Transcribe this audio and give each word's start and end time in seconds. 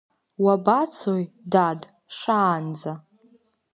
Уабацои, 0.43 1.23
дад, 1.51 1.81
шаанӡа? 2.17 2.93